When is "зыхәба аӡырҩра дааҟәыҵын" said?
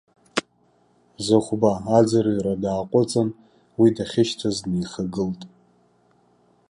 1.25-3.29